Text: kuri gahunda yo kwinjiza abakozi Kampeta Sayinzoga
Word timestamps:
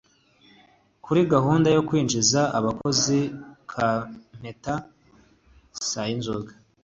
kuri 1.03 1.21
gahunda 1.33 1.67
yo 1.75 1.81
kwinjiza 1.87 2.41
abakozi 2.57 3.17
Kampeta 3.71 4.75
Sayinzoga 5.89 6.51